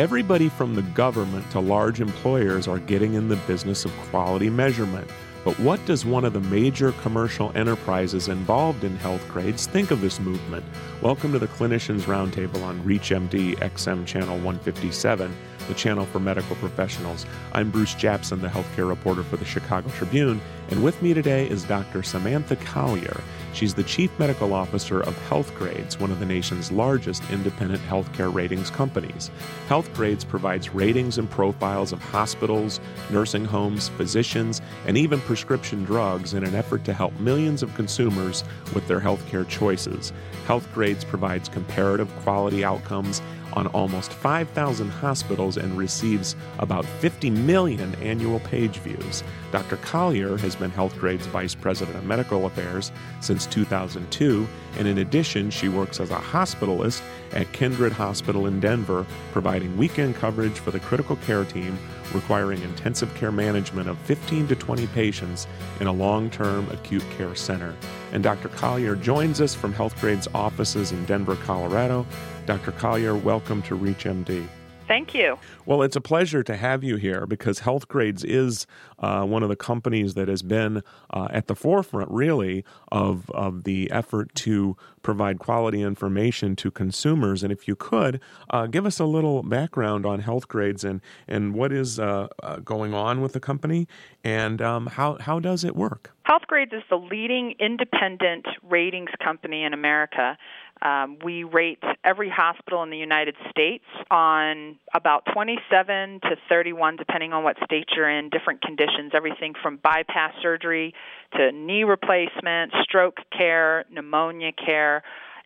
Everybody 0.00 0.48
from 0.48 0.74
the 0.74 0.80
government 0.80 1.50
to 1.50 1.60
large 1.60 2.00
employers 2.00 2.66
are 2.66 2.78
getting 2.78 3.12
in 3.12 3.28
the 3.28 3.36
business 3.36 3.84
of 3.84 3.92
quality 4.10 4.48
measurement. 4.48 5.06
But 5.44 5.60
what 5.60 5.84
does 5.84 6.06
one 6.06 6.24
of 6.24 6.32
the 6.32 6.40
major 6.40 6.92
commercial 6.92 7.52
enterprises 7.54 8.28
involved 8.28 8.82
in 8.82 8.96
health 8.96 9.22
grades 9.28 9.66
think 9.66 9.90
of 9.90 10.00
this 10.00 10.18
movement? 10.18 10.64
Welcome 11.02 11.32
to 11.32 11.38
the 11.38 11.48
Clinicians 11.48 12.04
Roundtable 12.04 12.62
on 12.62 12.82
ReachMD 12.82 13.58
XM 13.58 14.06
Channel 14.06 14.36
157, 14.36 15.36
the 15.68 15.74
channel 15.74 16.06
for 16.06 16.20
medical 16.20 16.56
professionals. 16.56 17.26
I'm 17.52 17.70
Bruce 17.70 17.94
Japsen, 17.94 18.40
the 18.40 18.48
healthcare 18.48 18.88
reporter 18.88 19.22
for 19.22 19.36
the 19.36 19.44
Chicago 19.44 19.88
Tribune, 19.90 20.40
and 20.70 20.82
with 20.82 21.00
me 21.02 21.14
today 21.14 21.48
is 21.48 21.64
Dr. 21.64 22.02
Samantha 22.02 22.56
Collier. 22.56 23.20
She's 23.52 23.74
the 23.74 23.82
Chief 23.82 24.16
Medical 24.18 24.54
Officer 24.54 25.00
of 25.00 25.16
Healthgrades, 25.28 25.98
one 25.98 26.12
of 26.12 26.20
the 26.20 26.26
nation's 26.26 26.70
largest 26.70 27.28
independent 27.30 27.82
healthcare 27.82 28.32
ratings 28.32 28.70
companies. 28.70 29.30
Healthgrades 29.68 30.26
provides 30.26 30.72
ratings 30.72 31.18
and 31.18 31.28
profiles 31.28 31.92
of 31.92 32.00
hospitals, 32.00 32.78
nursing 33.10 33.44
homes, 33.44 33.88
physicians, 33.88 34.62
and 34.86 34.96
even 34.96 35.20
prescription 35.22 35.84
drugs 35.84 36.34
in 36.34 36.44
an 36.44 36.54
effort 36.54 36.84
to 36.84 36.92
help 36.92 37.18
millions 37.18 37.62
of 37.62 37.74
consumers 37.74 38.44
with 38.74 38.86
their 38.86 39.00
healthcare 39.00 39.46
choices. 39.48 40.12
Healthgrades 40.46 41.04
provides 41.04 41.48
comparative 41.48 42.08
quality 42.22 42.64
outcomes 42.64 43.20
on 43.52 43.66
almost 43.68 44.12
5,000 44.12 44.88
hospitals 44.88 45.56
and 45.56 45.76
receives 45.76 46.36
about 46.58 46.84
50 46.84 47.30
million 47.30 47.94
annual 47.96 48.40
page 48.40 48.78
views. 48.78 49.22
Dr. 49.52 49.76
Collier 49.78 50.36
has 50.38 50.56
been 50.56 50.70
Healthgrade's 50.70 51.26
Vice 51.26 51.54
President 51.54 51.96
of 51.96 52.04
Medical 52.04 52.46
Affairs 52.46 52.92
since 53.20 53.46
2002, 53.46 54.46
and 54.78 54.86
in 54.86 54.98
addition, 54.98 55.50
she 55.50 55.68
works 55.68 56.00
as 56.00 56.10
a 56.10 56.16
hospitalist 56.16 57.02
at 57.32 57.50
Kindred 57.52 57.92
Hospital 57.92 58.46
in 58.46 58.60
Denver, 58.60 59.06
providing 59.32 59.76
weekend 59.76 60.16
coverage 60.16 60.58
for 60.58 60.70
the 60.70 60.80
critical 60.80 61.16
care 61.16 61.44
team 61.44 61.78
requiring 62.14 62.60
intensive 62.62 63.12
care 63.14 63.32
management 63.32 63.88
of 63.88 63.98
15 64.00 64.48
to 64.48 64.56
20 64.56 64.86
patients 64.88 65.46
in 65.80 65.86
a 65.86 65.92
long 65.92 66.30
term 66.30 66.68
acute 66.70 67.04
care 67.16 67.34
center. 67.34 67.74
And 68.12 68.22
Dr. 68.22 68.48
Collier 68.48 68.96
joins 68.96 69.40
us 69.40 69.54
from 69.54 69.72
Healthgrade's 69.72 70.28
offices 70.34 70.92
in 70.92 71.04
Denver, 71.04 71.36
Colorado. 71.36 72.06
Dr. 72.50 72.72
Collier, 72.72 73.14
welcome 73.14 73.62
to 73.62 73.78
ReachMD. 73.78 74.44
Thank 74.88 75.14
you. 75.14 75.38
Well, 75.66 75.82
it's 75.82 75.94
a 75.94 76.00
pleasure 76.00 76.42
to 76.42 76.56
have 76.56 76.82
you 76.82 76.96
here 76.96 77.24
because 77.24 77.60
Healthgrades 77.60 78.24
is 78.24 78.66
uh, 78.98 79.24
one 79.24 79.44
of 79.44 79.48
the 79.48 79.54
companies 79.54 80.14
that 80.14 80.26
has 80.26 80.42
been 80.42 80.82
uh, 81.10 81.28
at 81.30 81.46
the 81.46 81.54
forefront, 81.54 82.10
really, 82.10 82.64
of, 82.90 83.30
of 83.30 83.62
the 83.62 83.88
effort 83.92 84.34
to 84.34 84.76
provide 85.02 85.38
quality 85.38 85.80
information 85.80 86.56
to 86.56 86.72
consumers. 86.72 87.44
And 87.44 87.52
if 87.52 87.68
you 87.68 87.76
could, 87.76 88.20
uh, 88.50 88.66
give 88.66 88.84
us 88.84 88.98
a 88.98 89.04
little 89.04 89.44
background 89.44 90.04
on 90.04 90.22
Healthgrades 90.22 90.82
and, 90.82 91.00
and 91.28 91.54
what 91.54 91.72
is 91.72 92.00
uh, 92.00 92.26
uh, 92.42 92.56
going 92.56 92.92
on 92.92 93.20
with 93.20 93.32
the 93.32 93.38
company 93.38 93.86
and 94.24 94.60
um, 94.60 94.88
how, 94.88 95.18
how 95.20 95.38
does 95.38 95.62
it 95.62 95.76
work? 95.76 96.10
Healthgrades 96.28 96.74
is 96.74 96.82
the 96.90 96.96
leading 96.96 97.54
independent 97.60 98.46
ratings 98.68 99.10
company 99.22 99.62
in 99.62 99.72
America. 99.72 100.36
Um, 100.82 101.18
we 101.22 101.44
rate 101.44 101.82
every 102.04 102.30
hospital 102.30 102.82
in 102.82 102.90
the 102.90 102.96
United 102.96 103.36
States 103.50 103.84
on 104.10 104.78
about 104.94 105.26
27 105.32 106.20
to 106.22 106.36
31, 106.48 106.96
depending 106.96 107.32
on 107.32 107.44
what 107.44 107.56
state 107.64 107.88
you're 107.94 108.08
in, 108.08 108.30
different 108.30 108.62
conditions, 108.62 109.12
everything 109.14 109.54
from 109.62 109.76
bypass 109.76 110.32
surgery 110.40 110.94
to 111.36 111.52
knee 111.52 111.84
replacement, 111.84 112.72
stroke 112.82 113.18
care, 113.36 113.84
pneumonia 113.90 114.52
care. 114.52 115.02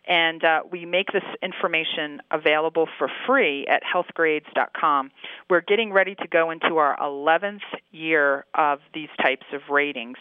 And 0.07 0.43
uh, 0.43 0.61
we 0.71 0.85
make 0.85 1.11
this 1.11 1.23
information 1.41 2.21
available 2.31 2.87
for 2.97 3.09
free 3.25 3.65
at 3.67 3.81
healthgrades.com. 3.83 5.11
We're 5.49 5.61
getting 5.61 5.91
ready 5.91 6.15
to 6.15 6.27
go 6.27 6.51
into 6.51 6.77
our 6.77 6.97
11th 6.99 7.61
year 7.91 8.45
of 8.53 8.79
these 8.93 9.09
types 9.21 9.45
of 9.53 9.61
ratings. 9.69 10.17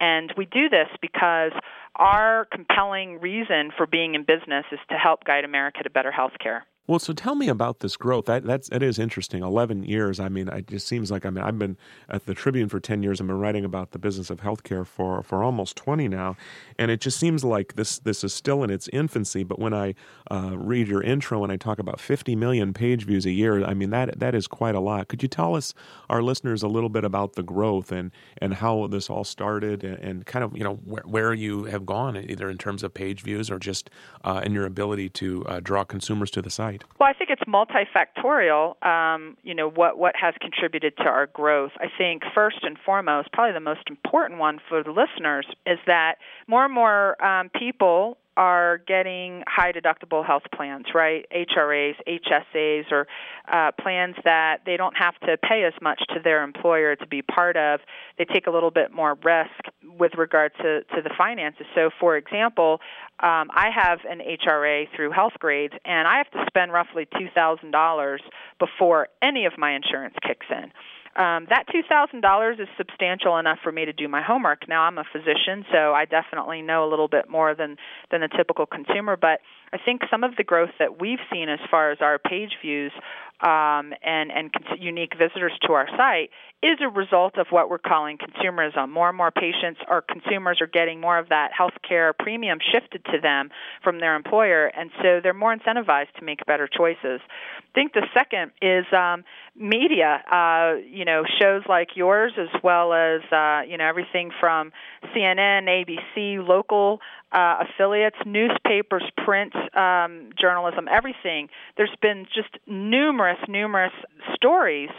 And 0.00 0.32
we 0.36 0.46
do 0.46 0.68
this 0.68 0.88
because 1.00 1.52
our 1.96 2.46
compelling 2.52 3.20
reason 3.20 3.70
for 3.76 3.86
being 3.86 4.14
in 4.14 4.22
business 4.22 4.64
is 4.72 4.78
to 4.90 4.96
help 4.96 5.24
guide 5.24 5.44
America 5.44 5.82
to 5.82 5.90
better 5.90 6.10
health 6.10 6.34
care. 6.42 6.66
Well, 6.88 7.00
so 7.00 7.12
tell 7.12 7.34
me 7.34 7.48
about 7.48 7.80
this 7.80 7.96
growth. 7.96 8.26
That 8.26 8.44
that's 8.44 8.68
that 8.68 8.80
is 8.80 8.96
interesting. 8.96 9.42
Eleven 9.42 9.82
years. 9.82 10.20
I 10.20 10.28
mean, 10.28 10.46
it 10.48 10.68
just 10.68 10.86
seems 10.86 11.10
like 11.10 11.26
I 11.26 11.30
mean 11.30 11.42
I've 11.42 11.58
been 11.58 11.76
at 12.08 12.26
the 12.26 12.34
Tribune 12.34 12.68
for 12.68 12.78
ten 12.78 13.02
years. 13.02 13.20
I've 13.20 13.26
been 13.26 13.40
writing 13.40 13.64
about 13.64 13.90
the 13.90 13.98
business 13.98 14.30
of 14.30 14.40
healthcare 14.40 14.86
for 14.86 15.20
for 15.24 15.42
almost 15.42 15.74
twenty 15.76 16.06
now, 16.06 16.36
and 16.78 16.90
it 16.92 17.00
just 17.00 17.18
seems 17.18 17.42
like 17.42 17.74
this 17.74 17.98
this 17.98 18.22
is 18.22 18.32
still 18.32 18.62
in 18.62 18.70
its 18.70 18.88
infancy. 18.92 19.42
But 19.42 19.58
when 19.58 19.74
I 19.74 19.96
uh, 20.30 20.56
read 20.56 20.86
your 20.86 21.02
intro 21.02 21.42
and 21.42 21.52
I 21.52 21.56
talk 21.56 21.80
about 21.80 21.98
fifty 22.00 22.36
million 22.36 22.72
page 22.72 23.04
views 23.04 23.26
a 23.26 23.32
year, 23.32 23.64
I 23.64 23.74
mean 23.74 23.90
that 23.90 24.20
that 24.20 24.36
is 24.36 24.46
quite 24.46 24.76
a 24.76 24.80
lot. 24.80 25.08
Could 25.08 25.22
you 25.24 25.28
tell 25.28 25.56
us 25.56 25.74
our 26.08 26.22
listeners 26.22 26.62
a 26.62 26.68
little 26.68 26.90
bit 26.90 27.04
about 27.04 27.32
the 27.32 27.42
growth 27.42 27.90
and 27.90 28.12
and 28.38 28.54
how 28.54 28.86
this 28.86 29.10
all 29.10 29.24
started 29.24 29.82
and, 29.82 29.98
and 29.98 30.26
kind 30.26 30.44
of 30.44 30.56
you 30.56 30.62
know 30.62 30.74
where, 30.84 31.02
where 31.04 31.34
you 31.34 31.64
have 31.64 31.84
gone 31.84 32.16
either 32.16 32.48
in 32.48 32.58
terms 32.58 32.84
of 32.84 32.94
page 32.94 33.22
views 33.22 33.50
or 33.50 33.58
just 33.58 33.90
uh, 34.22 34.40
in 34.44 34.52
your 34.52 34.66
ability 34.66 35.08
to 35.08 35.44
uh, 35.46 35.58
draw 35.58 35.82
consumers 35.82 36.30
to 36.30 36.40
the 36.40 36.50
site? 36.50 36.75
Well, 36.98 37.08
I 37.08 37.12
think 37.12 37.30
it's 37.30 37.42
multifactorial. 37.42 38.82
Um, 38.84 39.36
you 39.42 39.54
know 39.54 39.68
what 39.68 39.98
what 39.98 40.14
has 40.20 40.34
contributed 40.40 40.96
to 40.98 41.04
our 41.04 41.26
growth. 41.26 41.72
I 41.78 41.86
think 41.96 42.22
first 42.34 42.58
and 42.62 42.76
foremost, 42.84 43.32
probably 43.32 43.52
the 43.52 43.60
most 43.60 43.88
important 43.88 44.40
one 44.40 44.58
for 44.68 44.82
the 44.82 44.90
listeners 44.90 45.46
is 45.66 45.78
that 45.86 46.16
more 46.46 46.64
and 46.64 46.74
more 46.74 47.22
um, 47.24 47.50
people 47.50 48.18
are 48.36 48.78
getting 48.86 49.42
high 49.46 49.72
deductible 49.72 50.24
health 50.26 50.42
plans, 50.54 50.86
right? 50.94 51.26
HRAs, 51.34 51.94
HSAs, 52.06 52.92
or 52.92 53.06
uh, 53.50 53.72
plans 53.80 54.16
that 54.24 54.60
they 54.66 54.76
don't 54.76 54.96
have 54.96 55.18
to 55.20 55.36
pay 55.38 55.64
as 55.64 55.72
much 55.80 56.02
to 56.14 56.20
their 56.22 56.42
employer 56.42 56.96
to 56.96 57.06
be 57.06 57.22
part 57.22 57.56
of. 57.56 57.80
They 58.18 58.24
take 58.24 58.46
a 58.46 58.50
little 58.50 58.70
bit 58.70 58.92
more 58.92 59.16
risk 59.24 59.74
with 59.98 60.12
regard 60.16 60.52
to, 60.56 60.82
to 60.82 61.02
the 61.02 61.10
finances. 61.16 61.66
So, 61.74 61.90
for 61.98 62.16
example, 62.16 62.80
um, 63.20 63.50
I 63.54 63.70
have 63.74 64.00
an 64.08 64.20
HRA 64.20 64.86
through 64.94 65.10
Healthgrades, 65.10 65.74
and 65.84 66.06
I 66.06 66.18
have 66.18 66.30
to 66.32 66.44
spend 66.46 66.72
roughly 66.72 67.06
$2,000 67.06 68.18
before 68.58 69.08
any 69.22 69.46
of 69.46 69.54
my 69.56 69.74
insurance 69.74 70.14
kicks 70.22 70.46
in. 70.50 70.72
Um, 71.16 71.46
that 71.48 71.64
$2,000 71.68 72.60
is 72.60 72.68
substantial 72.76 73.38
enough 73.38 73.58
for 73.62 73.72
me 73.72 73.86
to 73.86 73.92
do 73.94 74.06
my 74.06 74.20
homework. 74.20 74.68
Now, 74.68 74.82
I'm 74.82 74.98
a 74.98 75.04
physician, 75.10 75.64
so 75.72 75.94
I 75.94 76.04
definitely 76.04 76.60
know 76.60 76.86
a 76.86 76.90
little 76.90 77.08
bit 77.08 77.30
more 77.30 77.54
than, 77.54 77.76
than 78.10 78.20
the 78.20 78.28
typical 78.28 78.66
consumer, 78.66 79.16
but 79.16 79.40
I 79.72 79.78
think 79.82 80.02
some 80.10 80.24
of 80.24 80.36
the 80.36 80.44
growth 80.44 80.76
that 80.78 81.00
we've 81.00 81.18
seen 81.32 81.48
as 81.48 81.58
far 81.70 81.90
as 81.90 81.98
our 82.02 82.18
page 82.18 82.52
views 82.62 82.92
um, 83.40 83.92
and, 84.04 84.30
and 84.30 84.50
unique 84.78 85.12
visitors 85.18 85.52
to 85.66 85.72
our 85.72 85.88
site 85.96 86.30
is 86.62 86.78
a 86.80 86.88
result 86.88 87.36
of 87.36 87.48
what 87.50 87.68
we're 87.68 87.78
calling 87.78 88.18
consumerism. 88.18 88.90
More 88.90 89.08
and 89.08 89.16
more 89.16 89.30
patients 89.30 89.80
or 89.88 90.02
consumers 90.02 90.60
are 90.60 90.66
getting 90.66 91.00
more 91.00 91.18
of 91.18 91.28
that 91.28 91.50
healthcare 91.58 92.12
premium 92.18 92.58
shifted 92.72 93.04
to 93.06 93.20
them 93.20 93.50
from 93.84 94.00
their 94.00 94.16
employer, 94.16 94.66
and 94.66 94.90
so 95.02 95.20
they're 95.22 95.34
more 95.34 95.54
incentivized 95.54 96.12
to 96.18 96.24
make 96.24 96.44
better 96.46 96.66
choices. 96.66 97.20
I 97.20 97.62
think 97.74 97.92
the 97.92 98.06
second 98.14 98.52
is 98.62 98.86
um, 98.92 99.24
media. 99.54 100.22
Uh, 100.30 100.76
you 100.90 101.04
know, 101.04 101.24
shows 101.40 101.62
like 101.68 101.90
yours, 101.94 102.32
as 102.38 102.48
well 102.62 102.94
as 102.94 103.20
uh, 103.30 103.62
you 103.68 103.76
know 103.76 103.86
everything 103.86 104.30
from 104.40 104.72
CNN, 105.14 105.68
ABC, 105.68 106.46
local 106.46 107.00
uh, 107.32 107.64
affiliates, 107.68 108.16
newspapers, 108.24 109.04
print 109.24 109.54
um, 109.76 110.30
journalism, 110.40 110.88
everything. 110.90 111.48
There's 111.76 111.94
been 112.00 112.26
just 112.34 112.56
numerous, 112.66 113.38
numerous 113.46 113.92
stories 114.34 114.90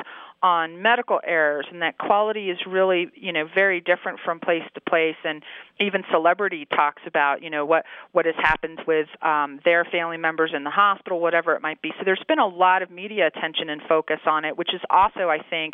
on 0.47 0.81
medical 0.81 1.19
errors 1.27 1.65
and 1.69 1.81
that 1.81 1.97
quality 1.97 2.49
is 2.49 2.57
really 2.65 3.11
you 3.15 3.33
know 3.33 3.45
very 3.53 3.81
different 3.81 4.19
from 4.23 4.39
place 4.39 4.63
to 4.73 4.81
place. 4.81 5.17
And 5.25 5.43
even 5.79 6.03
celebrity 6.09 6.65
talks 6.65 7.01
about 7.05 7.43
you 7.43 7.49
know 7.49 7.65
what 7.65 7.83
what 8.13 8.25
has 8.25 8.35
happened 8.41 8.79
with 8.87 9.07
um, 9.21 9.59
their 9.65 9.83
family 9.83 10.15
members 10.15 10.51
in 10.55 10.63
the 10.63 10.69
hospital 10.69 11.19
whatever 11.19 11.53
it 11.53 11.61
might 11.61 11.81
be. 11.81 11.91
So 11.97 12.05
there's 12.05 12.23
been 12.29 12.39
a 12.39 12.47
lot 12.47 12.81
of 12.81 12.89
media 12.89 13.27
attention 13.27 13.69
and 13.69 13.81
focus 13.89 14.19
on 14.25 14.45
it 14.45 14.57
which 14.57 14.69
has 14.71 14.81
also 14.89 15.29
i 15.29 15.39
think 15.49 15.73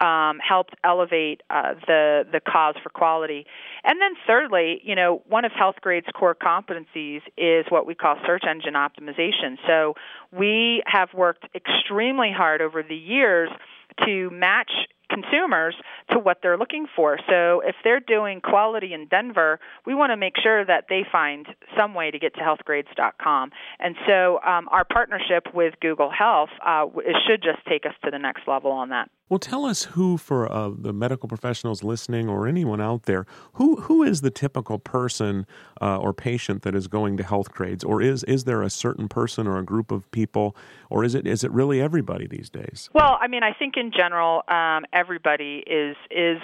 um, 0.00 0.38
helped 0.46 0.74
elevate 0.84 1.40
uh, 1.48 1.74
the 1.86 2.24
the 2.30 2.40
cause 2.40 2.74
for 2.82 2.90
quality. 2.90 3.46
And 3.84 3.98
then 4.00 4.12
thirdly 4.26 4.82
you 4.84 4.96
know 4.96 5.22
one 5.28 5.46
of 5.46 5.52
healthgrade's 5.52 6.10
core 6.14 6.34
competencies 6.36 7.22
is 7.38 7.64
what 7.70 7.86
we 7.86 7.94
call 7.94 8.16
search 8.26 8.44
engine 8.48 8.74
optimization. 8.74 9.56
So 9.66 9.94
we 10.30 10.82
have 10.86 11.08
worked 11.14 11.46
extremely 11.54 12.30
hard 12.36 12.60
over 12.60 12.82
the 12.82 12.94
years 12.94 13.48
to 14.04 14.30
match 14.30 14.70
consumers 15.10 15.74
to 16.12 16.18
what 16.18 16.38
they're 16.42 16.56
looking 16.56 16.86
for. 16.94 17.18
So 17.28 17.60
if 17.64 17.74
they're 17.82 18.00
doing 18.00 18.40
quality 18.40 18.94
in 18.94 19.06
Denver, 19.08 19.58
we 19.84 19.94
want 19.94 20.10
to 20.10 20.16
make 20.16 20.34
sure 20.40 20.64
that 20.64 20.84
they 20.88 21.04
find 21.10 21.46
some 21.76 21.94
way 21.94 22.10
to 22.10 22.18
get 22.18 22.34
to 22.34 22.40
healthgrades.com. 22.40 23.50
And 23.78 23.96
so 24.06 24.40
um, 24.42 24.68
our 24.70 24.84
partnership 24.84 25.48
with 25.52 25.74
Google 25.80 26.10
Health 26.10 26.50
uh, 26.64 26.86
should 27.26 27.42
just 27.42 27.64
take 27.68 27.84
us 27.86 27.94
to 28.04 28.10
the 28.10 28.18
next 28.18 28.46
level 28.46 28.70
on 28.70 28.90
that. 28.90 29.10
Well, 29.30 29.38
tell 29.38 29.64
us 29.64 29.84
who, 29.84 30.16
for 30.16 30.50
uh, 30.50 30.72
the 30.76 30.92
medical 30.92 31.28
professionals 31.28 31.84
listening 31.84 32.28
or 32.28 32.48
anyone 32.48 32.80
out 32.80 33.04
there, 33.04 33.26
who 33.52 33.76
who 33.82 34.02
is 34.02 34.22
the 34.22 34.30
typical 34.30 34.80
person 34.80 35.46
uh, 35.80 35.98
or 35.98 36.12
patient 36.12 36.62
that 36.62 36.74
is 36.74 36.88
going 36.88 37.16
to 37.16 37.22
Healthgrades, 37.22 37.86
or 37.86 38.02
is 38.02 38.24
is 38.24 38.42
there 38.42 38.60
a 38.60 38.68
certain 38.68 39.08
person 39.08 39.46
or 39.46 39.56
a 39.56 39.62
group 39.62 39.92
of 39.92 40.10
people, 40.10 40.56
or 40.90 41.04
is 41.04 41.14
it 41.14 41.28
is 41.28 41.44
it 41.44 41.52
really 41.52 41.80
everybody 41.80 42.26
these 42.26 42.50
days? 42.50 42.90
Well, 42.92 43.18
I 43.20 43.28
mean, 43.28 43.44
I 43.44 43.52
think 43.52 43.76
in 43.76 43.92
general, 43.96 44.42
um, 44.48 44.84
everybody 44.92 45.62
is 45.64 45.96
is 46.10 46.38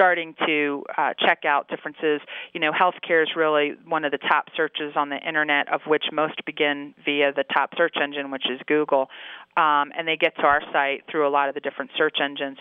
starting 0.00 0.34
to 0.46 0.82
uh, 0.96 1.12
check 1.18 1.44
out 1.44 1.68
differences. 1.68 2.22
You 2.54 2.60
know, 2.60 2.72
healthcare 2.72 3.22
is 3.22 3.28
really 3.36 3.74
one 3.86 4.06
of 4.06 4.12
the 4.12 4.18
top 4.18 4.46
searches 4.56 4.94
on 4.96 5.10
the 5.10 5.18
internet, 5.18 5.70
of 5.70 5.82
which 5.86 6.04
most 6.10 6.42
begin 6.46 6.94
via 7.04 7.34
the 7.34 7.44
top 7.52 7.72
search 7.76 7.96
engine, 8.02 8.30
which 8.30 8.44
is 8.50 8.58
Google, 8.66 9.10
um, 9.58 9.92
and 9.94 10.08
they 10.08 10.16
get 10.16 10.34
to 10.36 10.42
our 10.42 10.62
site 10.72 11.04
through 11.10 11.28
a 11.28 11.32
lot 11.32 11.50
of 11.50 11.54
the 11.54 11.60
different 11.60 11.90
search 11.98 12.16
engines. 12.22 12.56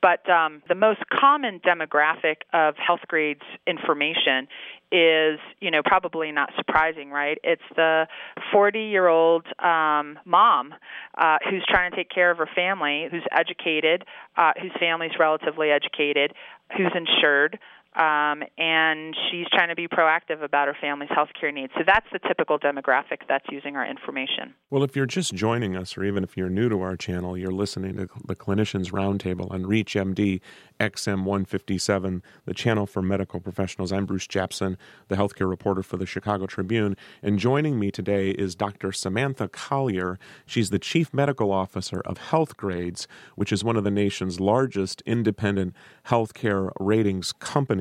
But 0.00 0.28
um, 0.30 0.62
the 0.68 0.74
most 0.74 1.00
common 1.10 1.60
demographic 1.60 2.42
of 2.52 2.74
Healthgrades 2.76 3.42
information 3.66 4.48
is, 4.90 5.38
you 5.60 5.70
know, 5.70 5.82
probably 5.84 6.32
not 6.32 6.50
surprising, 6.56 7.10
right? 7.10 7.38
It's 7.42 7.62
the 7.76 8.06
40 8.52 8.80
year 8.80 9.08
old 9.08 9.46
um, 9.58 10.18
mom 10.24 10.74
uh, 11.16 11.38
who's 11.50 11.64
trying 11.68 11.90
to 11.90 11.96
take 11.96 12.10
care 12.10 12.30
of 12.30 12.38
her 12.38 12.48
family, 12.54 13.06
who's 13.10 13.24
educated, 13.32 14.04
uh, 14.36 14.52
whose 14.60 14.72
family's 14.78 15.12
relatively 15.18 15.70
educated, 15.70 16.32
who's 16.76 16.92
insured, 16.94 17.58
um, 17.96 18.42
and 18.58 19.16
she's 19.30 19.46
trying 19.50 19.70
to 19.70 19.74
be 19.74 19.88
proactive 19.88 20.42
about 20.42 20.68
her 20.68 20.76
family's 20.78 21.10
health 21.12 21.30
care 21.38 21.50
needs. 21.50 21.72
So 21.76 21.84
that's 21.86 22.06
the 22.12 22.18
typical 22.20 22.58
demographic 22.58 23.22
that's 23.28 23.46
using 23.50 23.76
our 23.76 23.86
information. 23.86 24.54
Well, 24.70 24.84
if 24.84 24.94
you're 24.94 25.06
just 25.06 25.34
joining 25.34 25.74
us, 25.74 25.96
or 25.96 26.04
even 26.04 26.22
if 26.22 26.36
you're 26.36 26.50
new 26.50 26.68
to 26.68 26.82
our 26.82 26.96
channel, 26.96 27.36
you're 27.36 27.50
listening 27.50 27.96
to 27.96 28.08
the 28.26 28.36
Clinicians 28.36 28.92
Roundtable 28.92 29.50
on 29.50 29.64
ReachMD 29.64 30.40
XM 30.78 31.24
157, 31.24 32.22
the 32.44 32.54
channel 32.54 32.86
for 32.86 33.00
medical 33.00 33.40
professionals. 33.40 33.90
I'm 33.90 34.04
Bruce 34.04 34.26
Japsen, 34.26 34.76
the 35.08 35.16
healthcare 35.16 35.48
reporter 35.48 35.82
for 35.82 35.96
the 35.96 36.06
Chicago 36.06 36.46
Tribune, 36.46 36.94
and 37.22 37.38
joining 37.38 37.78
me 37.80 37.90
today 37.90 38.30
is 38.30 38.54
Dr. 38.54 38.92
Samantha 38.92 39.48
Collier. 39.48 40.18
She's 40.46 40.70
the 40.70 40.78
Chief 40.78 41.12
Medical 41.14 41.50
Officer 41.50 42.00
of 42.04 42.18
Healthgrades, 42.18 43.06
which 43.34 43.50
is 43.50 43.64
one 43.64 43.76
of 43.76 43.84
the 43.84 43.90
nation's 43.90 44.38
largest 44.38 45.02
independent 45.06 45.74
healthcare 46.06 46.70
ratings 46.78 47.32
companies. 47.32 47.77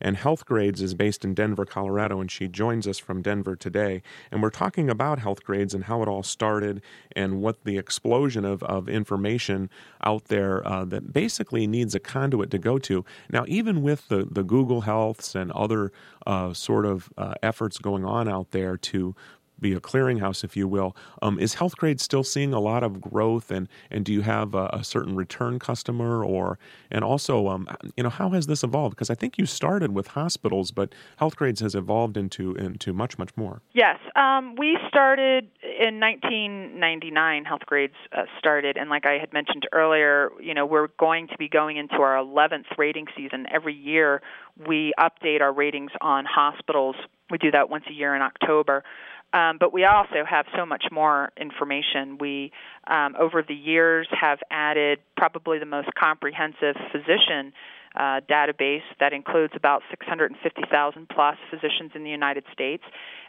And 0.00 0.16
Healthgrades 0.16 0.80
is 0.80 0.94
based 0.94 1.24
in 1.24 1.34
Denver, 1.34 1.64
Colorado, 1.64 2.20
and 2.20 2.30
she 2.30 2.48
joins 2.48 2.86
us 2.86 2.98
from 2.98 3.22
Denver 3.22 3.56
today. 3.56 4.02
And 4.30 4.42
we're 4.42 4.50
talking 4.50 4.88
about 4.88 5.18
Healthgrades 5.18 5.74
and 5.74 5.84
how 5.84 6.02
it 6.02 6.08
all 6.08 6.22
started 6.22 6.82
and 7.16 7.40
what 7.40 7.64
the 7.64 7.78
explosion 7.78 8.44
of, 8.44 8.62
of 8.62 8.88
information 8.88 9.70
out 10.02 10.26
there 10.26 10.66
uh, 10.66 10.84
that 10.86 11.12
basically 11.12 11.66
needs 11.66 11.94
a 11.94 12.00
conduit 12.00 12.50
to 12.50 12.58
go 12.58 12.78
to. 12.78 13.04
Now, 13.30 13.44
even 13.48 13.82
with 13.82 14.08
the, 14.08 14.26
the 14.30 14.42
Google 14.42 14.82
Healths 14.82 15.34
and 15.34 15.50
other 15.52 15.92
uh, 16.26 16.52
sort 16.52 16.86
of 16.86 17.12
uh, 17.18 17.34
efforts 17.42 17.78
going 17.78 18.04
on 18.04 18.28
out 18.28 18.52
there 18.52 18.76
to 18.76 19.14
be 19.62 19.72
a 19.72 19.80
clearinghouse, 19.80 20.44
if 20.44 20.56
you 20.56 20.68
will. 20.68 20.96
Um, 21.22 21.38
is 21.38 21.54
Healthgrade 21.54 22.00
still 22.00 22.24
seeing 22.24 22.52
a 22.52 22.60
lot 22.60 22.82
of 22.82 23.00
growth, 23.00 23.50
and 23.50 23.68
and 23.90 24.04
do 24.04 24.12
you 24.12 24.22
have 24.22 24.54
a, 24.54 24.66
a 24.72 24.84
certain 24.84 25.16
return 25.16 25.58
customer, 25.58 26.24
or 26.24 26.58
and 26.90 27.04
also, 27.04 27.48
um, 27.48 27.68
you 27.96 28.02
know, 28.02 28.10
how 28.10 28.30
has 28.30 28.46
this 28.46 28.62
evolved? 28.62 28.94
Because 28.94 29.10
I 29.10 29.14
think 29.14 29.38
you 29.38 29.46
started 29.46 29.92
with 29.92 30.08
hospitals, 30.08 30.70
but 30.70 30.94
Healthgrades 31.20 31.60
has 31.60 31.74
evolved 31.74 32.16
into 32.16 32.54
into 32.56 32.92
much 32.92 33.18
much 33.18 33.36
more. 33.36 33.62
Yes, 33.72 33.98
um, 34.16 34.56
we 34.56 34.78
started 34.88 35.48
in 35.62 36.00
1999. 36.00 37.44
Healthgrades 37.44 37.90
uh, 38.12 38.24
started, 38.38 38.76
and 38.76 38.90
like 38.90 39.06
I 39.06 39.18
had 39.18 39.32
mentioned 39.32 39.66
earlier, 39.72 40.30
you 40.40 40.54
know, 40.54 40.66
we're 40.66 40.88
going 40.98 41.28
to 41.28 41.38
be 41.38 41.48
going 41.48 41.76
into 41.76 41.96
our 41.96 42.16
11th 42.16 42.76
rating 42.76 43.06
season. 43.16 43.46
Every 43.52 43.74
year, 43.74 44.22
we 44.66 44.92
update 44.98 45.40
our 45.40 45.52
ratings 45.52 45.92
on 46.00 46.24
hospitals. 46.24 46.96
We 47.32 47.38
do 47.38 47.50
that 47.50 47.68
once 47.68 47.84
a 47.90 47.92
year 47.92 48.14
in 48.14 48.22
October. 48.22 48.84
Um, 49.32 49.56
but 49.58 49.72
we 49.72 49.84
also 49.84 50.24
have 50.28 50.44
so 50.54 50.66
much 50.66 50.84
more 50.92 51.32
information. 51.38 52.18
We, 52.20 52.52
um, 52.86 53.16
over 53.18 53.42
the 53.42 53.54
years, 53.54 54.06
have 54.10 54.38
added 54.50 54.98
probably 55.16 55.58
the 55.58 55.66
most 55.66 55.88
comprehensive 55.98 56.76
physician 56.92 57.52
uh, 57.94 58.20
database 58.28 58.82
that 59.00 59.12
includes 59.12 59.54
about 59.56 59.82
650,000 59.90 61.08
plus 61.08 61.36
physicians 61.50 61.92
in 61.94 62.04
the 62.04 62.10
United 62.10 62.44
States 62.52 62.84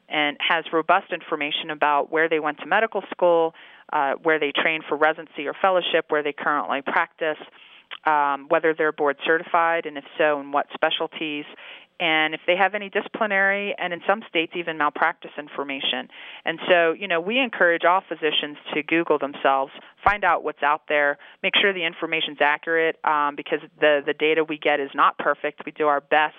and 0.09 0.37
has 0.45 0.65
robust 0.73 1.11
information 1.13 1.69
about 1.69 2.11
where 2.11 2.27
they 2.27 2.39
went 2.39 2.59
to 2.59 2.65
medical 2.65 3.01
school, 3.09 3.53
uh, 3.93 4.13
where 4.23 4.39
they 4.39 4.51
trained 4.51 4.83
for 4.87 4.97
residency 4.97 5.47
or 5.47 5.53
fellowship, 5.61 6.05
where 6.09 6.23
they 6.23 6.33
currently 6.33 6.81
practice. 6.81 7.37
Um, 8.05 8.47
whether 8.49 8.73
they're 8.73 8.91
board 8.91 9.17
certified, 9.23 9.85
and 9.85 9.97
if 9.97 10.03
so, 10.17 10.39
in 10.39 10.51
what 10.51 10.65
specialties, 10.73 11.45
and 11.99 12.33
if 12.33 12.41
they 12.47 12.55
have 12.55 12.75
any 12.75 12.89
disciplinary 12.89 13.75
and 13.77 13.93
in 13.93 14.01
some 14.07 14.21
states 14.27 14.53
even 14.55 14.77
malpractice 14.77 15.31
information. 15.37 16.09
And 16.45 16.59
so, 16.67 16.91
you 16.93 17.07
know, 17.07 17.21
we 17.21 17.39
encourage 17.39 17.83
all 17.85 18.01
physicians 18.07 18.57
to 18.73 18.83
Google 18.83 19.19
themselves, 19.19 19.71
find 20.03 20.23
out 20.23 20.43
what's 20.43 20.63
out 20.63 20.83
there, 20.89 21.17
make 21.41 21.53
sure 21.59 21.73
the 21.73 21.85
information's 21.85 22.39
accurate 22.41 22.97
um, 23.03 23.35
because 23.35 23.59
the 23.79 24.01
the 24.05 24.13
data 24.13 24.43
we 24.43 24.57
get 24.57 24.79
is 24.79 24.89
not 24.93 25.17
perfect. 25.17 25.61
We 25.65 25.71
do 25.71 25.87
our 25.87 26.01
best 26.01 26.35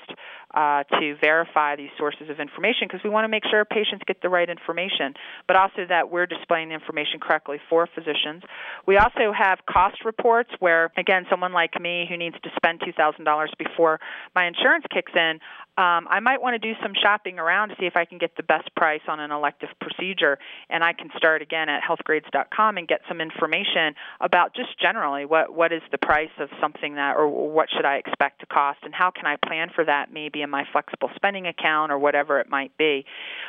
uh, 0.55 0.85
to 1.01 1.17
verify 1.21 1.77
these 1.77 1.91
sources 1.99 2.31
of 2.31 2.39
information 2.39 2.87
because 2.87 3.03
we 3.03 3.11
want 3.11 3.25
to 3.25 3.29
make 3.29 3.43
sure 3.51 3.65
patients 3.65 4.03
get 4.06 4.23
the 4.23 4.29
right 4.29 4.49
information, 4.49 5.15
but 5.47 5.56
also 5.56 5.85
that 5.89 6.11
we're 6.11 6.27
displaying 6.27 6.69
the 6.69 6.75
information 6.75 7.19
correctly 7.21 7.59
for 7.69 7.89
physicians. 7.95 8.43
We 8.87 8.97
also 8.97 9.33
have 9.37 9.59
cost 9.69 10.05
reports 10.05 10.51
where, 10.61 10.93
again, 10.97 11.27
someone 11.29 11.53
like 11.53 11.79
me 11.81 12.06
who 12.09 12.17
needs 12.17 12.37
to 12.43 12.51
spend 12.56 12.81
$2,000 12.81 13.47
before 13.59 13.99
my 14.35 14.47
insurance 14.47 14.85
kicks 14.93 15.12
in, 15.15 15.41
um, 15.76 16.06
I 16.09 16.21
might 16.21 16.41
want 16.41 16.55
to 16.55 16.59
do 16.59 16.79
some 16.81 16.93
shopping 17.03 17.38
around 17.38 17.71
to 17.71 17.75
see 17.81 17.87
if 17.87 17.97
I 17.97 18.05
can 18.05 18.19
get 18.19 18.37
the 18.37 18.44
best 18.44 18.73
price 18.76 19.00
on 19.09 19.19
an 19.19 19.32
elective 19.32 19.71
procedure, 19.81 20.38
and 20.71 20.85
I 20.85 20.93
can 20.93 21.11
start 21.17 21.43
again 21.43 21.69
at 21.69 21.82
healthgrades.com 21.82 22.79
and 22.79 22.87
get 22.87 23.00
some 23.09 23.21
information 23.21 23.94
about 24.21 24.55
just 24.55 24.79
generally 24.81 25.25
what 25.25 25.53
what 25.53 25.73
is 25.73 25.82
the 25.91 25.99
price 25.99 26.31
of 26.38 26.49
something 26.61 26.94
that, 26.94 27.17
or 27.17 27.29
what 27.29 27.69
should 27.75 27.85
I 27.85 27.97
expect 27.97 28.41
to 28.41 28.47
cost, 28.47 28.79
and 28.85 28.94
how 28.94 29.11
can 29.11 29.26
I 29.26 29.37
plan 29.37 29.69
for 29.75 29.85
that 29.85 30.12
maybe 30.12 30.43
in 30.43 30.50
my 30.50 30.65
flexible 30.71 31.11
spending 31.17 31.49
account 31.49 31.91
or 31.91 31.99
whatever 31.99 32.38
it 32.38 32.49
might 32.49 32.77
be. 32.77 33.05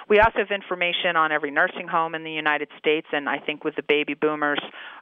We 0.10 0.20
also 0.20 0.40
have 0.40 0.52
information 0.52 1.16
on 1.16 1.32
every 1.32 1.52
nursing 1.52 1.88
home 1.88 2.16
in 2.16 2.24
the 2.24 2.32
United 2.32 2.70
States, 2.80 3.08
and 3.12 3.30
I 3.30 3.38
think 3.38 3.64
with 3.64 3.76
the 3.76 3.84
baby 3.84 4.16
boomers 4.16 4.60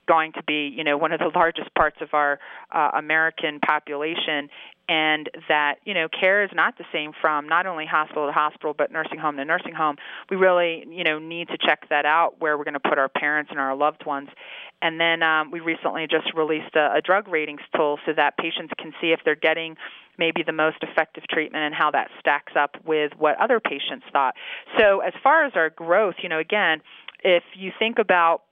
going 0.07 0.33
to 0.33 0.43
be, 0.43 0.73
you 0.75 0.83
know, 0.83 0.97
one 0.97 1.11
of 1.11 1.19
the 1.19 1.31
largest 1.33 1.73
parts 1.75 1.97
of 2.01 2.09
our 2.13 2.39
uh, 2.71 2.91
American 2.95 3.59
population, 3.59 4.49
and 4.89 5.29
that 5.47 5.75
you 5.85 5.93
know 5.93 6.07
care 6.09 6.43
is 6.43 6.49
not 6.53 6.77
the 6.77 6.83
same 6.91 7.11
from 7.21 7.47
not 7.47 7.65
only 7.65 7.85
hospital 7.85 8.25
to 8.27 8.33
hospital 8.33 8.73
but 8.77 8.91
nursing 8.91 9.17
home 9.17 9.37
to 9.37 9.45
nursing 9.45 9.73
home. 9.73 9.95
We 10.29 10.37
really 10.37 10.85
you 10.89 11.03
know 11.03 11.19
need 11.19 11.47
to 11.49 11.57
check 11.57 11.87
that 11.89 12.05
out 12.05 12.41
where 12.41 12.57
we're 12.57 12.65
going 12.65 12.73
to 12.73 12.79
put 12.79 12.97
our 12.97 13.09
parents 13.09 13.49
and 13.51 13.59
our 13.59 13.75
loved 13.75 14.05
ones. 14.05 14.29
And 14.81 14.99
then 14.99 15.23
um, 15.23 15.51
we 15.51 15.61
recently 15.61 16.07
just 16.07 16.33
released 16.33 16.75
a, 16.75 16.95
a 16.95 17.01
drug 17.01 17.29
ratings 17.29 17.61
tool 17.73 17.99
so 18.05 18.11
that 18.17 18.37
patients 18.37 18.73
can 18.77 18.91
see 18.99 19.13
if 19.13 19.21
they're 19.23 19.35
getting 19.35 19.77
maybe 20.17 20.43
the 20.43 20.51
most 20.51 20.77
effective 20.81 21.23
treatment 21.29 21.63
and 21.63 21.73
how 21.73 21.89
that 21.91 22.09
stacks 22.19 22.53
up 22.59 22.75
with 22.85 23.13
what 23.17 23.39
other 23.39 23.61
patients 23.61 24.05
thought. 24.11 24.35
So 24.77 24.99
as 24.99 25.13
far 25.23 25.45
as 25.45 25.53
our 25.55 25.69
growth 25.69 26.15
you 26.21 26.29
know 26.29 26.39
again 26.39 26.81
if 27.23 27.43
you 27.55 27.71
think 27.79 27.99
about 27.99 28.43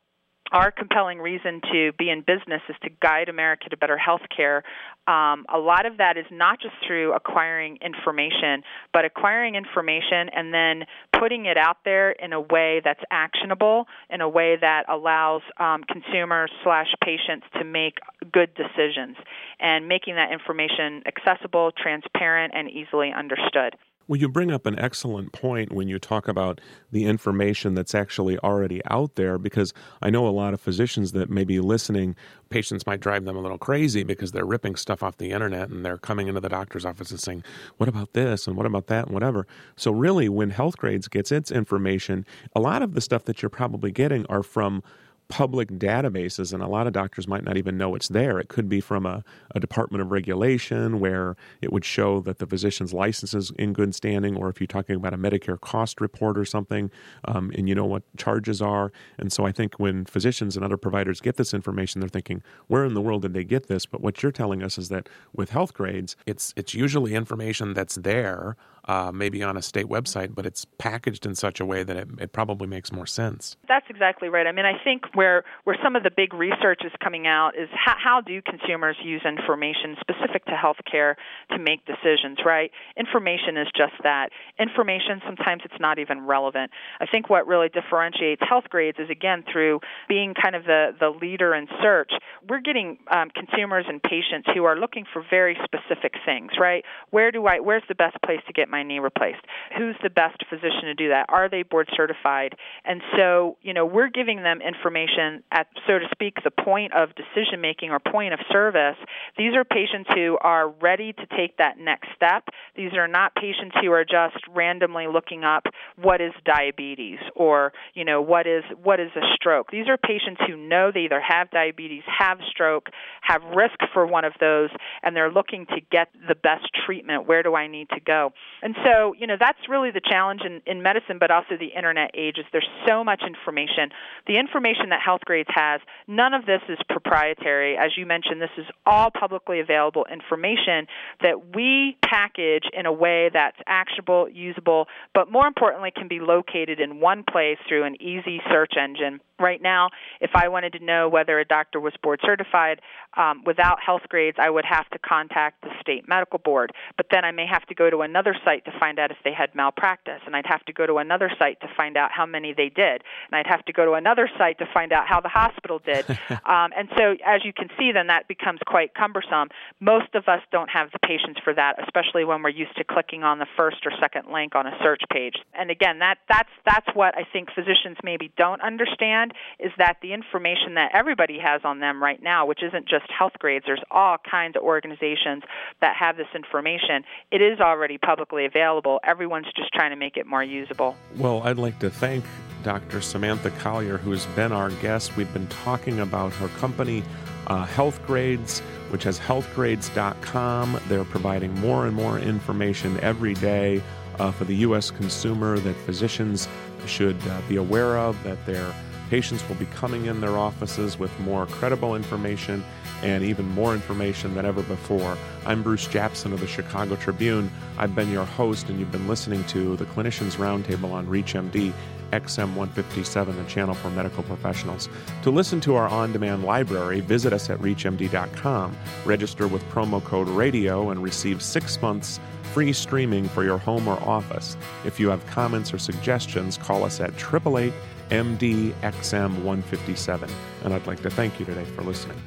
our 0.52 0.72
compelling 0.72 1.20
reason 1.20 1.62
to 1.72 1.92
be 1.98 2.10
in 2.10 2.22
business 2.22 2.62
is 2.70 2.76
to 2.84 2.90
guide 3.02 3.30
America 3.30 3.70
to 3.70 3.78
better 3.78 3.98
health 3.98 4.22
care. 4.36 4.64
Um, 5.08 5.46
a 5.54 5.58
lot 5.58 5.86
of 5.86 5.98
that 5.98 6.18
is 6.18 6.26
not 6.32 6.62
just 6.62 6.76
through 6.86 7.14
acquiring 7.14 7.78
information, 7.82 8.64
but 8.94 9.06
acquiring 9.06 9.56
information 9.56 10.30
and 10.34 10.54
then 10.54 10.86
putting 11.18 11.46
it 11.46 11.58
out 11.58 11.78
there 11.86 12.12
in 12.12 12.34
a 12.34 12.42
way 12.42 12.82
that's 12.84 13.02
actionable, 13.12 13.88
in 14.10 14.22
a 14.22 14.30
way 14.30 14.58
that 14.60 14.84
allows 14.90 15.42
um, 15.58 15.84
consumers 15.84 16.52
slash 16.64 16.88
patients 17.04 17.46
to 17.58 17.64
make 17.64 17.98
good 18.32 18.54
decisions, 18.54 19.18
and 19.60 19.88
making 19.88 20.16
that 20.16 20.32
information 20.32 21.02
accessible, 21.06 21.72
transparent, 21.72 22.54
and 22.56 22.70
easily 22.70 23.12
understood. 23.16 23.76
Well, 24.08 24.20
you 24.20 24.28
bring 24.28 24.52
up 24.52 24.66
an 24.66 24.78
excellent 24.80 25.32
point 25.32 25.72
when 25.72 25.88
you 25.88 26.00
talk 26.00 26.28
about 26.28 26.60
the 26.92 27.06
information 27.06 27.76
that's 27.76 27.96
actually 27.96 28.38
already 28.40 28.82
out 28.90 29.16
there 29.16 29.38
because 29.38 29.74
I 30.02 30.10
know 30.10 30.28
a 30.28 30.30
lot 30.30 30.54
of 30.54 30.60
physicians 30.60 31.14
that 31.14 31.30
may 31.30 31.44
be 31.44 31.60
listening, 31.60 32.16
patients 32.50 32.86
might 32.86 33.00
drive 33.00 33.26
them 33.26 33.38
a 33.38 33.42
little 33.42 33.58
crazy 33.58 34.04
because 34.04 34.32
they're 34.32 34.46
ripping 34.46 34.76
stuff 34.76 35.02
off 35.02 35.18
the 35.18 35.32
internet 35.32 35.70
and 35.70 35.86
they're 35.86 35.98
coming 35.98 36.28
into 36.28 36.42
the 36.42 36.50
doctor's 36.50 36.86
office 36.86 37.12
and 37.12 37.20
saying, 37.20 37.44
What 37.78 37.88
about 37.88 38.14
this 38.14 38.48
and 38.48 38.58
what 38.58 38.66
about 38.66 38.88
that 38.88 39.06
and 39.06 39.14
whatever. 39.14 39.48
So, 39.76 39.92
really, 39.92 40.28
when 40.30 40.52
Healthgrades 40.52 41.10
gets 41.10 41.32
its 41.32 41.52
information, 41.52 42.26
a 42.56 42.60
lot 42.60 42.82
of 42.82 42.94
the 42.94 43.02
stuff 43.02 43.26
that 43.26 43.42
you're 43.42 43.50
probably 43.50 43.92
getting 43.92 44.26
are 44.26 44.44
from 44.44 44.84
public 45.32 45.70
databases, 45.70 46.54
and 46.54 46.62
a 46.62 46.68
lot 46.68 46.88
of 46.88 46.94
doctors 46.94 47.26
might 47.26 47.46
not 47.46 47.56
even 47.56 47.78
know 47.78 47.96
it's 47.96 48.10
there. 48.10 48.38
It 48.38 48.50
could 48.50 48.68
be 48.68 48.82
from 48.82 49.06
a, 49.06 49.24
a 49.56 49.62
Department 49.62 50.02
of 50.02 50.12
Regulation 50.12 51.00
where 51.00 51.38
it 51.62 51.72
would 51.72 51.86
show 51.86 52.20
that 52.20 52.40
the 52.40 52.46
physician's 52.46 52.94
license 52.94 53.34
is 53.34 53.50
in 53.58 53.72
good 53.72 53.96
standing, 53.96 54.36
or 54.36 54.50
if 54.50 54.60
you're 54.60 54.68
talking 54.68 54.98
about 54.98 55.14
a 55.14 55.18
Medicare 55.18 55.60
cost 55.60 56.02
report 56.02 56.38
or 56.38 56.44
something, 56.44 56.92
um, 57.26 57.50
and 57.58 57.70
you 57.70 57.74
know 57.74 57.86
what 57.86 58.04
charges 58.18 58.62
are. 58.62 58.92
And 59.18 59.32
so 59.32 59.46
I 59.46 59.54
think 59.54 59.80
when 59.80 60.04
physicians 60.04 60.58
and 60.58 60.66
other 60.66 60.78
providers 60.78 61.22
get 61.22 61.38
this 61.38 61.54
information, 61.54 62.02
they're 62.02 62.10
thinking, 62.10 62.44
where 62.68 62.84
in 62.84 62.94
the 62.94 63.02
world 63.02 63.22
did 63.22 63.34
they 63.34 63.46
get 63.46 63.68
this? 63.68 63.86
But 63.86 64.02
what 64.02 64.22
you're 64.22 64.34
telling 64.34 64.62
us 64.62 64.78
is 64.78 64.90
that 64.90 65.08
with 65.34 65.52
Healthgrades, 65.52 66.16
it's 66.26 66.54
it's 66.58 66.74
usually 66.74 67.16
information 67.16 67.74
that's 67.74 67.96
there 67.96 68.58
uh, 68.86 69.12
maybe 69.14 69.44
on 69.44 69.58
a 69.58 69.62
state 69.62 69.88
website, 69.88 70.34
but 70.34 70.46
it's 70.46 70.66
packaged 70.78 71.26
in 71.26 71.36
such 71.36 71.60
a 71.60 71.66
way 71.66 71.84
that 71.84 71.98
it, 71.98 72.08
it 72.20 72.34
probably 72.34 72.68
makes 72.68 72.92
more 72.92 73.06
sense. 73.06 73.58
That's 73.68 73.86
exactly 73.90 74.30
right. 74.30 74.48
I 74.48 74.52
mean, 74.52 74.66
I 74.66 74.82
think 74.84 75.04
where 75.14 75.44
where 75.64 75.78
some 75.84 75.96
of 75.96 76.04
the 76.04 76.12
big 76.12 76.34
research 76.34 76.82
is 76.84 76.92
coming 77.04 77.28
out 77.28 77.52
is 77.58 77.70
how, 77.74 77.96
how 77.98 78.22
do 78.22 78.42
consumers 78.42 78.98
use 79.04 79.22
information 79.26 79.96
specific 80.00 80.46
to 80.46 80.52
healthcare 80.52 81.16
to 81.52 81.60
make 81.60 81.86
decisions, 81.86 82.40
right? 82.46 82.72
Information 82.98 83.58
is 83.58 83.68
just 83.76 83.94
that. 84.04 84.30
Information 84.60 85.22
sometimes 85.26 85.62
it's 85.66 85.80
not 85.80 86.00
even 86.00 86.26
relevant. 86.26 86.72
I 87.00 87.06
think 87.06 87.30
what 87.30 87.48
really 87.48 87.70
differentiates 87.70 88.42
Healthgrades 88.42 89.00
is 89.00 89.10
again 89.10 89.44
through 89.52 89.80
being 90.08 90.34
kind 90.34 90.56
of 90.56 90.64
the 90.64 90.96
the 91.00 91.10
leader 91.10 91.54
in 91.54 91.68
search. 91.82 92.12
We're 92.48 92.62
getting 92.62 92.98
um, 93.10 93.30
consumers 93.30 93.86
and 93.88 94.02
patients 94.02 94.50
who 94.54 94.66
are 94.66 94.76
looking 94.76 95.06
for 95.12 95.24
very 95.30 95.58
specific 95.64 96.14
things, 96.26 96.52
right? 96.60 96.84
Where 97.12 97.32
do 97.32 97.46
I? 97.46 97.60
Where's 97.60 97.84
the 97.88 97.96
best 97.96 98.18
place 98.26 98.40
to 98.48 98.54
get 98.54 98.70
my 98.72 98.84
knee 98.84 99.00
replaced? 99.00 99.42
Who's 99.78 99.96
the 100.02 100.10
best 100.10 100.44
physician 100.50 100.84
to 100.84 100.94
do 100.94 101.10
that? 101.10 101.26
Are 101.30 101.50
they 101.50 101.64
board 101.64 101.90
certified? 101.96 102.56
And 102.86 103.02
so, 103.16 103.58
you 103.62 103.74
know, 103.74 103.86
we're 103.86 104.10
giving 104.10 104.44
them 104.44 104.62
information 104.62 105.44
at, 105.52 105.68
so 105.88 106.00
to 106.00 106.06
speak, 106.12 106.38
the 106.44 106.52
point 106.52 106.94
of 106.94 107.10
decision 107.16 107.62
making 107.62 107.92
or 107.92 108.00
point 108.00 108.34
of 108.34 108.40
service. 108.52 108.98
These 109.38 109.54
are 109.56 109.64
patients 109.64 110.10
who 110.14 110.38
are 110.42 110.70
ready 110.70 111.14
to 111.14 111.26
take 111.38 111.58
that 111.58 111.78
next 111.78 112.10
step. 112.16 112.46
These 112.76 112.94
are 112.94 113.08
not 113.08 113.36
patients 113.36 113.76
who 113.82 113.92
are 113.92 114.06
just 114.06 114.38
randomly 114.50 115.08
looking 115.08 115.44
up 115.44 115.66
what 116.02 116.22
is 116.22 116.32
diabetes 116.46 117.20
or, 117.36 117.74
you 117.94 118.06
know, 118.06 118.22
what 118.22 118.48
is 118.48 118.64
what 118.82 119.00
is 119.00 119.12
a 119.16 119.36
stroke. 119.36 119.72
These 119.72 119.88
are 119.88 119.98
patients 119.98 120.42
who 120.48 120.56
know 120.56 120.92
they 120.94 121.02
either 121.02 121.22
have 121.22 121.50
diabetes, 121.52 122.04
have 122.06 122.40
stroke, 122.50 122.90
have 123.22 123.42
risk 123.56 123.78
for 123.94 124.06
one 124.06 124.26
of 124.26 124.34
those, 124.40 124.70
and 125.04 125.16
they're 125.16 125.32
looking 125.32 125.66
to 125.68 125.82
get 125.92 126.10
the 126.28 126.36
best 126.36 126.68
treatment. 126.86 127.28
Where 127.28 127.44
do 127.44 127.56
I 127.56 127.68
need 127.68 127.90
to 127.90 128.00
go? 128.00 128.32
And 128.62 128.76
so, 128.86 129.14
you 129.18 129.28
know, 129.28 129.38
that's 129.40 129.60
really 129.70 129.92
the 129.92 130.02
challenge 130.02 130.42
in, 130.46 130.62
in 130.66 130.84
medicine, 130.84 131.18
but 131.20 131.32
also 131.32 131.58
the 131.60 131.74
internet 131.76 132.12
age 132.14 132.38
is 132.38 132.46
there's 132.52 132.70
so 132.88 133.04
much 133.04 133.24
information. 133.26 133.90
The 134.28 134.38
information 134.38 134.90
that 134.90 135.00
Healthgrades 135.06 135.50
has, 135.50 135.82
none 136.08 136.34
of 136.34 136.46
this 136.46 136.62
is 136.70 136.78
proprietary. 136.90 137.78
As 137.78 137.92
you 137.98 138.06
mentioned, 138.06 138.42
this 138.42 138.54
is 138.58 138.66
all 138.86 139.10
publicly 139.12 139.60
available 139.60 140.06
information 140.12 140.88
that 141.22 141.56
we 141.56 141.98
package 142.06 142.66
in 142.74 142.86
a 142.86 142.94
way 142.94 143.30
that's 143.34 143.58
actionable, 143.68 144.30
usable, 144.30 144.88
but 145.14 145.32
more 145.32 145.48
importantly, 145.48 145.92
can 145.96 146.08
be 146.08 146.20
located 146.20 146.80
in 146.80 147.00
one 147.00 147.24
place 147.24 147.58
through 147.68 147.84
an 147.84 148.02
easy 148.02 148.42
search 148.50 148.74
engine 148.78 149.20
Right 149.42 149.62
now, 149.62 149.90
if 150.20 150.32
I 150.36 150.48
wanted 150.48 150.74
to 150.74 150.86
know 150.86 151.10
whether 151.10 151.40
a 151.40 151.46
doctor 151.46 151.80
was 151.80 151.94
board 152.02 152.20
certified 152.24 152.82
um, 153.18 153.44
without 153.46 153.80
Healthgrades, 153.86 154.40
I 154.40 154.50
would 154.50 154.66
have 154.66 154.90
to 154.92 155.00
contact 155.00 155.62
the 155.62 155.70
state 155.82 156.08
medical 156.08 156.40
board. 156.40 156.72
But 156.96 157.08
then 157.12 157.26
I 157.26 157.32
may 157.32 157.46
have 157.48 157.66
to 157.68 157.76
go 157.76 157.90
to 157.90 158.02
another 158.02 158.36
site 158.46 158.66
to 158.66 158.72
find 158.80 159.00
out 159.00 159.12
if 159.12 159.18
they 159.24 159.34
had 159.34 159.54
malpractice, 159.56 160.22
and 160.26 160.36
I'd 160.36 160.46
have 160.46 160.64
to 160.66 160.74
go 160.74 160.86
to 160.86 160.98
another 160.98 161.32
site 161.38 161.60
to 161.62 161.68
find 161.76 161.98
out 161.98 162.12
how 162.12 162.26
many 162.26 162.54
they 162.54 162.70
did, 162.70 163.04
and 163.30 163.34
I'd 163.34 163.48
have 163.48 163.66
to 163.66 163.74
go 163.74 163.86
to 163.86 163.94
another 163.94 164.30
site 164.38 164.60
to 164.60 164.68
find 164.74 164.94
out 164.94 165.08
how 165.08 165.20
the 165.20 165.30
hospital 165.30 165.80
did. 165.84 166.10
um, 166.46 166.72
and 166.78 166.90
so, 166.98 167.16
as 167.26 167.44
you 167.44 167.54
can 167.54 167.70
see, 167.78 167.92
then 167.92 168.08
that 168.08 168.28
becomes 168.28 168.60
quite 168.66 168.94
cumbersome. 168.94 169.50
Most 169.80 170.14
of 170.14 170.28
us 170.28 170.42
don't 170.52 170.70
have 170.70 170.92
the 170.92 171.00
patience 171.00 171.38
for 171.44 171.54
that, 171.54 171.82
especially 171.84 172.24
when 172.24 172.44
we're 172.44 172.50
used 172.50 172.76
to 172.78 172.84
clicking 172.84 173.24
on 173.24 173.40
the 173.40 173.48
first 173.58 173.86
or 173.86 173.92
second 174.00 174.32
link 174.32 174.56
on 174.56 174.68
a 174.68 174.78
search 174.84 175.02
page. 175.12 175.36
And 175.54 175.72
again, 175.72 176.00
that 176.00 176.20
that's 176.30 176.50
that's 176.66 176.88
what 176.94 177.18
I 177.18 177.26
think 177.32 177.50
physicians 177.54 177.98
maybe 178.04 178.32
don't 178.38 178.62
understand 178.62 179.31
is 179.60 179.72
that 179.78 179.98
the 180.02 180.14
information 180.14 180.76
that 180.76 180.92
everybody 180.94 181.40
has 181.40 181.62
on 181.64 181.80
them 181.80 182.02
right 182.02 182.22
now, 182.22 182.46
which 182.46 182.64
isn't 182.64 182.88
just 182.88 183.06
Healthgrades, 183.10 183.64
there's 183.66 183.84
all 183.92 184.18
kinds 184.30 184.56
of 184.56 184.64
organizations 184.64 185.44
that 185.82 185.96
have 185.96 186.18
this 186.18 186.28
information. 186.36 187.04
It 187.32 187.42
is 187.42 187.60
already 187.60 187.98
publicly 187.98 188.46
available. 188.46 189.00
Everyone's 189.04 189.48
just 189.56 189.72
trying 189.74 189.92
to 189.92 189.96
make 189.96 190.18
it 190.18 190.26
more 190.26 190.44
usable. 190.44 190.96
Well, 191.18 191.42
I'd 191.44 191.58
like 191.58 191.80
to 191.80 191.90
thank 191.90 192.24
Dr. 192.64 193.02
Samantha 193.02 193.50
Collier, 193.52 193.98
who's 193.98 194.26
been 194.28 194.52
our 194.52 194.70
guest. 194.70 195.16
We've 195.18 195.32
been 195.34 195.48
talking 195.48 196.00
about 196.00 196.32
her 196.34 196.48
company, 196.60 197.04
uh, 197.48 197.66
Healthgrades, 197.66 198.60
which 198.90 199.04
has 199.04 199.20
healthgrades.com. 199.20 200.80
They're 200.88 201.04
providing 201.04 201.54
more 201.60 201.88
and 201.88 201.96
more 201.96 202.20
information 202.20 203.00
every 203.00 203.34
day 203.36 203.82
uh, 204.20 204.32
for 204.32 204.46
the 204.46 204.56
U.S. 204.58 204.92
consumer 204.92 205.58
that 205.60 205.76
physicians 205.78 206.48
should 206.86 207.18
uh, 207.28 207.42
be 207.48 207.56
aware 207.56 207.98
of, 207.98 208.22
that 208.24 208.44
they're 208.46 208.74
Patients 209.12 209.46
will 209.50 209.58
be 209.58 209.66
coming 209.66 210.06
in 210.06 210.22
their 210.22 210.38
offices 210.38 210.98
with 210.98 211.12
more 211.20 211.46
credible 211.46 211.98
information 211.98 212.64
and 213.04 213.26
even 213.26 213.46
more 213.50 213.74
information 213.74 214.34
than 214.36 214.46
ever 214.46 214.64
before. 214.64 215.18
I'm 215.46 215.62
Bruce 215.64 215.86
Japsen 215.86 216.32
of 216.32 216.40
the 216.40 216.48
Chicago 216.48 216.96
Tribune. 216.96 217.52
I've 217.78 217.94
been 217.94 218.10
your 218.10 218.24
host, 218.24 218.70
and 218.70 218.80
you've 218.80 218.94
been 218.94 219.10
listening 219.10 219.44
to 219.48 219.76
the 219.76 219.84
Clinicians 219.84 220.38
Roundtable 220.38 220.94
on 220.94 221.08
ReachMD. 221.08 221.74
XM 222.14 222.56
157, 222.56 223.36
the 223.36 223.44
channel 223.50 223.76
for 223.76 223.90
medical 223.90 224.24
professionals. 224.24 224.88
To 225.24 225.30
listen 225.30 225.60
to 225.62 225.76
our 225.76 225.90
on 225.90 226.14
demand 226.14 226.46
library, 226.46 227.02
visit 227.02 227.34
us 227.34 227.50
at 227.50 227.60
ReachMD.com, 227.60 228.78
register 229.04 229.46
with 229.46 229.62
promo 229.72 230.02
code 230.02 230.30
RADIO, 230.30 230.90
and 230.90 231.04
receive 231.04 231.42
six 231.42 231.82
months 231.82 232.22
free 232.54 232.72
streaming 232.74 233.28
for 233.30 233.44
your 233.44 233.58
home 233.58 233.88
or 233.88 234.02
office. 234.04 234.56
If 234.86 235.02
you 235.02 235.10
have 235.10 235.26
comments 235.28 235.74
or 235.74 235.80
suggestions, 235.80 236.58
call 236.58 236.84
us 236.84 237.00
at 237.00 237.12
888 237.12 237.74
MDXM 238.12 239.42
157. 239.44 240.30
And 240.64 240.74
I'd 240.74 240.86
like 240.86 241.02
to 241.02 241.10
thank 241.10 241.40
you 241.40 241.46
today 241.46 241.66
for 241.76 241.82
listening. 241.82 242.22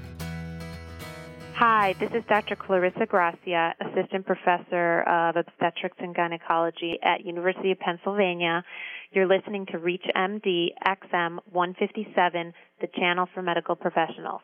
Hi, 1.56 1.94
this 2.00 2.10
is 2.12 2.24
Dr. 2.28 2.56
Clarissa 2.56 3.06
Gracia, 3.06 3.74
Assistant 3.80 4.26
Professor 4.26 5.02
of 5.02 5.36
Obstetrics 5.36 5.96
and 6.00 6.14
Gynecology 6.14 6.98
at 7.02 7.24
University 7.24 7.70
of 7.70 7.78
Pennsylvania. 7.78 8.64
You're 9.12 9.28
listening 9.28 9.66
to 9.70 9.78
Reach 9.78 10.04
MD 10.16 10.68
XM 10.84 11.38
157, 11.52 12.52
the 12.80 12.88
channel 12.98 13.28
for 13.32 13.42
medical 13.42 13.76
professionals. 13.76 14.40